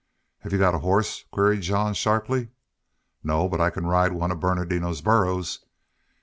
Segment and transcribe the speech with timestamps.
[0.39, 2.49] "Have you got a horse?" queried Jean, sharply.
[3.23, 3.47] "No.
[3.47, 5.63] But I can ride one of Bernardino's burros."